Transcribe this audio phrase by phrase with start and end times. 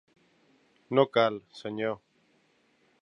[0.99, 1.95] No cal, senyor.